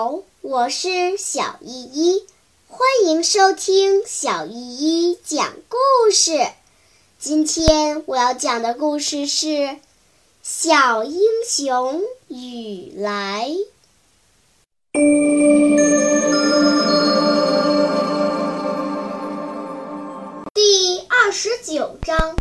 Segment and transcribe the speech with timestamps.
[0.00, 2.24] 好，我是小依依，
[2.68, 6.46] 欢迎收听小依依讲故事。
[7.18, 9.46] 今天我要讲的故事是
[10.40, 13.50] 《小英雄雨来》
[20.54, 22.36] 第二十九章：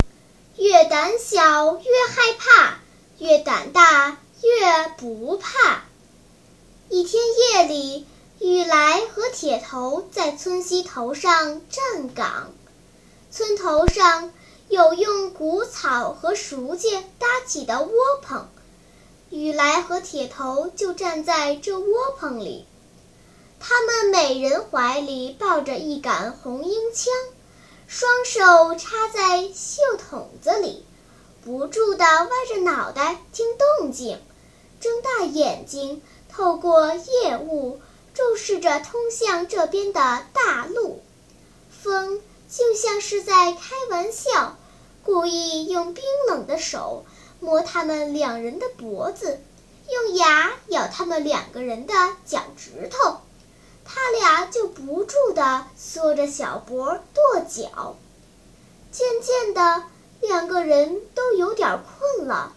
[0.57, 2.77] 越胆小越害怕，
[3.17, 5.85] 越胆大越不怕。
[6.89, 8.05] 一天夜里，
[8.39, 12.53] 雨来和铁头在村西头上站岗。
[13.29, 14.31] 村头上
[14.69, 17.91] 有用谷草和熟秸搭起的窝
[18.21, 18.47] 棚，
[19.29, 22.65] 雨来和铁头就站在这窝棚里。
[23.59, 27.13] 他们每人怀里抱着一杆红缨枪，
[27.85, 30.85] 双手插在袖筒子里，
[31.43, 34.21] 不住地歪着脑袋听动静，
[34.79, 36.01] 睁大眼睛。
[36.37, 37.81] 透过夜雾，
[38.13, 41.01] 注视着通向这边的大路。
[41.71, 44.55] 风就像是在开玩笑，
[45.03, 47.05] 故意用冰冷的手
[47.39, 49.41] 摸他们两人的脖子，
[49.91, 53.21] 用牙咬他们两个人的脚趾头。
[53.83, 57.95] 他俩就不住地缩着小脖跺脚。
[58.91, 59.85] 渐渐的，
[60.21, 62.53] 两个人都有点困了。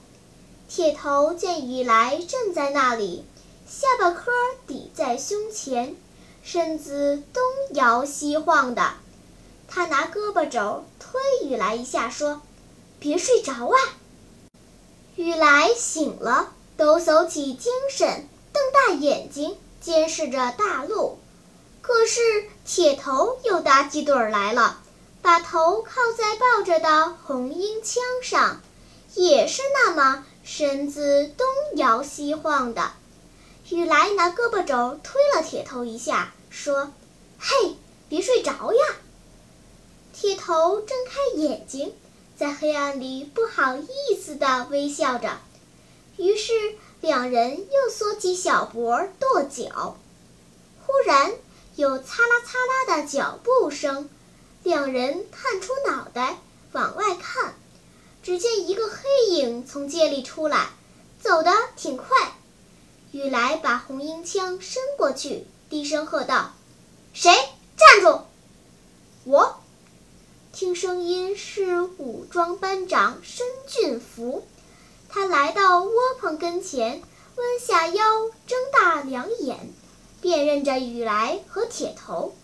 [0.68, 3.24] 铁头见雨来站在那里。
[3.72, 4.32] 下巴颏
[4.66, 5.94] 抵在胸前，
[6.42, 7.40] 身子东
[7.74, 8.94] 摇西晃的。
[9.68, 12.42] 他拿胳膊肘推雨来一下，说
[12.98, 13.78] ：“别睡着啊！”
[15.14, 21.20] 雨来醒了，抖擞起精神，瞪大眼睛监视着大路。
[21.80, 22.20] 可是
[22.66, 24.80] 铁头又打起盹儿来了，
[25.22, 28.60] 把头靠在抱着的红缨枪上，
[29.14, 32.90] 也是那么身子东摇西晃的。
[33.70, 36.92] 雨来拿胳膊肘推了铁头一下，说
[37.38, 37.76] ：“嘿，
[38.08, 38.96] 别睡着呀！”
[40.12, 41.94] 铁头睁开眼睛，
[42.36, 45.38] 在黑暗里不好意思地微笑着。
[46.16, 46.52] 于是
[47.00, 49.96] 两人又缩起小脖跺脚。
[50.84, 51.32] 忽然
[51.76, 54.10] 有“擦啦擦啦”的脚步声，
[54.64, 56.38] 两人探出脑袋
[56.72, 57.54] 往外看，
[58.24, 60.70] 只见一个黑影从街里出来，
[61.22, 62.34] 走得挺快。
[63.12, 66.52] 雨来把红缨枪伸过去，低声喝道
[67.12, 67.30] ：“谁？
[67.76, 68.20] 站住！”
[69.24, 69.60] 我
[70.52, 74.46] 听声音是武装班长申俊福，
[75.08, 77.02] 他来到窝棚跟前，
[77.36, 79.72] 弯下腰，睁大两眼，
[80.20, 82.34] 辨认着雨来和铁头，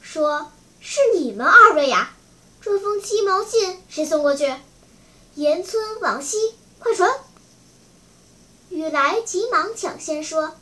[0.00, 0.50] 说
[0.80, 2.14] ：“是你们二位呀？
[2.60, 4.52] 这封鸡毛信谁送过去？
[5.34, 7.08] 沿村往西，快传！”
[8.70, 10.54] 雨来急忙抢先说：“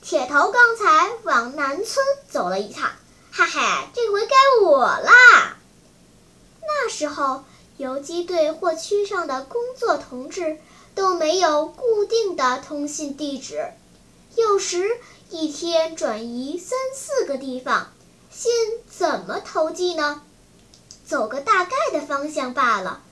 [0.00, 2.90] 铁头刚才往南村走了一趟，
[3.30, 5.58] 哈哈，这回该我啦。”
[6.62, 7.44] 那时候，
[7.76, 10.58] 游击队或区上的工作同志
[10.94, 13.72] 都没有固定的通信地址，
[14.36, 17.92] 有时一天转移三四个地方，
[18.30, 18.50] 信
[18.88, 20.22] 怎么投寄呢？
[21.06, 23.02] 走个大概的方向罢了，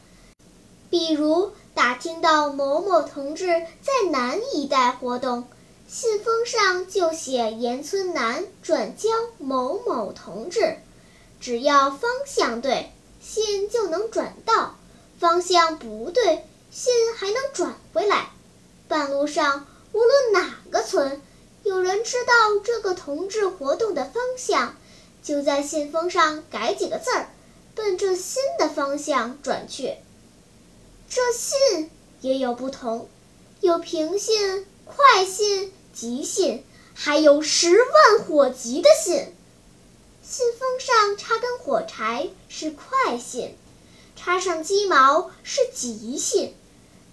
[0.89, 1.53] 比如。
[1.75, 5.45] 打听到某某同志在南一带活动，
[5.89, 10.77] 信封上就写“沿村南转交某某同志”，
[11.41, 14.75] 只要方向对，信就能转到；
[15.19, 18.29] 方向不对，信还能转回来。
[18.87, 21.23] 半路上，无论哪个村，
[21.63, 22.33] 有人知道
[22.63, 24.77] 这个同志活动的方向，
[25.23, 27.31] 就在信封上改几个字儿，
[27.75, 29.97] 奔着新的方向转去。
[31.15, 31.91] 这信
[32.23, 33.07] 也有不同，
[33.61, 36.65] 有平信、快信、急信，
[36.95, 39.35] 还有十万火急的信。
[40.23, 43.55] 信封上插根火柴是快信，
[44.17, 46.55] 插上鸡毛是急信，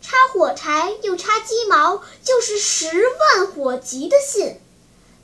[0.01, 2.87] 插火柴又插鸡毛就是十
[3.35, 4.61] 万火急的信，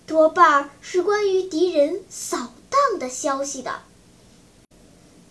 [0.06, 3.84] 多半是关于敌人扫荡的消息的。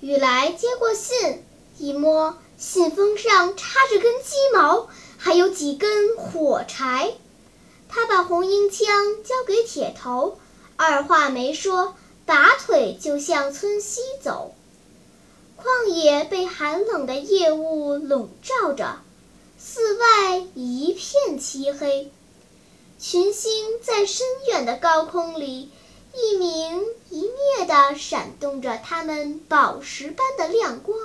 [0.00, 1.44] 雨来接过信，
[1.76, 2.38] 一摸。
[2.56, 7.12] 信封上插着根鸡毛，还有几根火柴。
[7.88, 10.38] 他把红缨枪交给铁头，
[10.76, 11.94] 二话没说，
[12.26, 14.54] 拔腿就向村西走。
[15.56, 19.00] 旷野被寒冷的夜雾笼罩着，
[19.58, 22.10] 四外一片漆黑。
[22.98, 23.50] 群星
[23.82, 25.70] 在深远的高空里
[26.14, 30.98] 一明一灭地闪动着它们宝石般的亮光。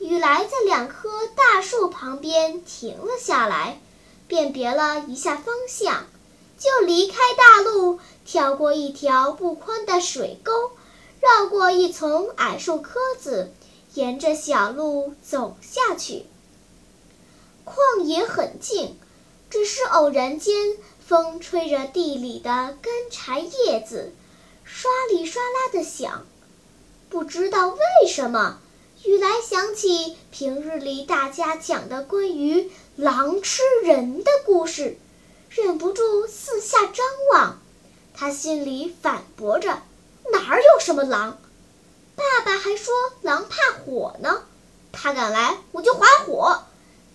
[0.00, 3.78] 雨来在两棵大树旁边停了下来，
[4.26, 6.06] 辨别了一下方向，
[6.58, 10.70] 就离开大路，跳过一条不宽的水沟，
[11.20, 13.52] 绕过一丛矮树棵子，
[13.92, 16.24] 沿着小路走下去。
[17.66, 18.98] 旷野很静，
[19.50, 22.48] 只是偶然间，风吹着地里的
[22.80, 24.14] 干柴叶子，
[24.64, 26.24] 刷里刷啦地响。
[27.10, 28.60] 不知道为什么，
[29.04, 34.98] 雨来想起平日里大家讲的关于狼吃人的故事。
[35.48, 37.58] 忍不住四下张望，
[38.14, 39.82] 他心里反驳着
[40.30, 41.40] ：“哪儿有什么狼？
[42.14, 44.44] 爸爸还说狼怕火呢。
[44.92, 46.62] 他敢来，我就划火。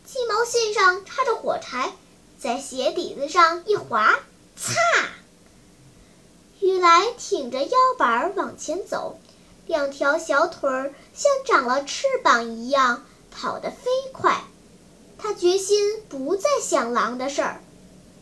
[0.05, 1.93] 鸡毛线上插着火柴，
[2.37, 4.19] 在鞋底子上一划，
[4.57, 4.73] 擦！”
[6.59, 9.17] 雨来挺着腰板往前走，
[9.65, 14.43] 两条小腿儿像长了翅膀一样跑得飞快。
[15.17, 17.61] 他决心不再想狼的事儿。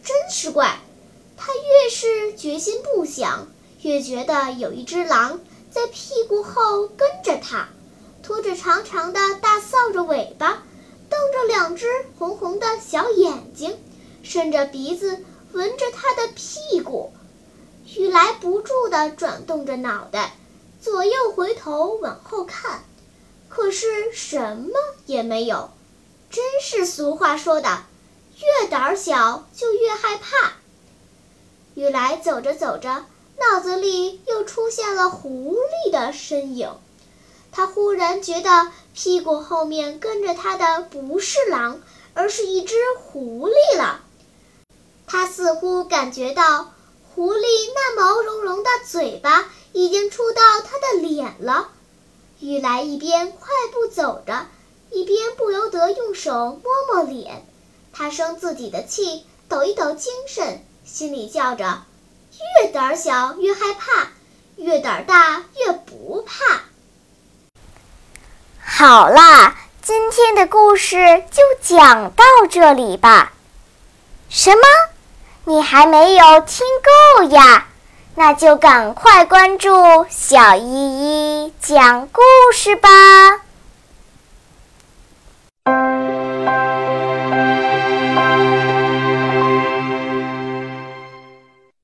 [0.04, 0.80] 真是怪，
[1.38, 3.48] 他越是决心不想，
[3.81, 5.40] 越觉得有一只狼
[5.72, 7.69] 在屁股后跟着他，
[8.22, 10.63] 拖着长长的大扫帚尾巴，
[11.10, 11.88] 瞪着两只
[12.19, 13.78] 红红的小眼睛，
[14.24, 17.13] 伸着鼻子闻着他的屁股。
[17.96, 20.36] 雨来不住地转动着脑袋，
[20.84, 22.84] 左右回头往后看，
[23.48, 24.74] 可是什么
[25.06, 25.70] 也没有。
[26.30, 27.84] 真是俗话说的。
[28.62, 30.52] 越胆小就越害怕。
[31.76, 33.06] 雨来走着走着，
[33.40, 36.76] 脑子里又出现了狐狸的身影。
[37.54, 41.80] 他忽然觉得屁股后面跟着他的不是狼，
[42.14, 44.02] 而是一只狐狸了。
[45.08, 46.73] 他似乎感觉到
[47.15, 47.45] 狐狸
[47.75, 51.69] 那毛茸茸的嘴巴已经触到他的脸了。
[52.39, 54.48] 雨来一边快步走着，
[54.89, 57.45] 一边不由得用手摸摸脸。
[57.94, 61.83] 他生自己的气，抖一抖精神，心里叫着
[62.63, 64.07] ：“越胆小越害怕，
[64.56, 66.62] 越胆大越不怕。”
[68.60, 73.33] 好啦，今天的故事就讲到这里吧。
[74.30, 74.63] 什么？
[75.45, 76.66] 你还没有听
[77.18, 77.66] 够呀？
[78.16, 80.62] 那就赶快关注小依
[81.48, 82.22] 依讲故
[82.54, 82.90] 事吧。